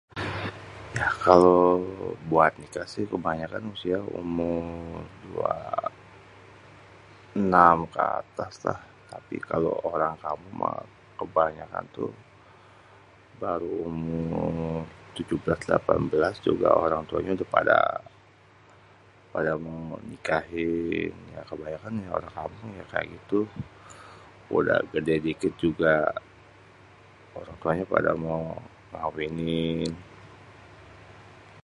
yah 0.99 1.11
kalo 1.25 1.55
buat 2.29 2.51
nikah 2.61 2.85
sih 2.93 3.05
kebanyakan 3.13 3.63
usia 3.73 3.99
umur 4.21 4.63
dua 5.23 5.55
enam 7.41 7.77
(26) 7.93 7.93
ke 7.95 8.01
atas 8.21 8.53
lah.. 8.67 8.79
tapi 9.13 9.35
kalo 9.49 9.69
orang 9.93 10.13
kampung 10.23 10.53
mah 10.61 10.79
kebanyakan 11.19 11.85
tuh 11.97 12.11
baru 13.41 13.71
umur 13.89 14.49
tujuh 15.15 15.37
belas 15.43 15.59
delapan 15.67 15.99
belas 16.11 16.35
mah 16.61 16.73
orang 16.85 17.01
tuanya 17.09 17.31
udah 17.37 17.49
pada 19.35 19.49
mau 19.65 19.81
nikahin.. 20.09 21.13
kebanyakan 21.49 22.03
ya 22.05 22.09
orang 22.19 22.33
kampung 22.39 22.67
pada 22.91 22.99
gitu.. 23.13 23.39
udah 24.57 24.77
gêdé 24.91 25.15
dikit 25.27 25.53
juga 25.65 25.93
orang 27.39 27.55
tuanya 27.61 27.85
pada 27.93 28.11
mau 28.25 28.41
ngawinin.. 28.93 29.91